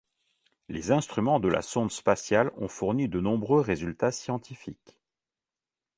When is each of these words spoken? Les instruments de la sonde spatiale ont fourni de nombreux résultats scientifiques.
Les 0.67 0.89
instruments 0.89 1.39
de 1.39 1.47
la 1.47 1.61
sonde 1.61 1.91
spatiale 1.91 2.49
ont 2.57 2.67
fourni 2.67 3.07
de 3.07 3.19
nombreux 3.19 3.61
résultats 3.61 4.11
scientifiques. 4.11 4.97